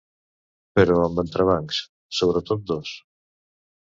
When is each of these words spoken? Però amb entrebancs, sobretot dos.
Però 0.79 0.95
amb 1.01 1.21
entrebancs, 1.23 1.83
sobretot 2.21 2.65
dos. 2.75 2.97